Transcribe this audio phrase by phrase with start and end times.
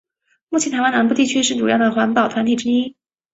[0.49, 2.95] 目前是台湾南部地区主要的环保团体之一。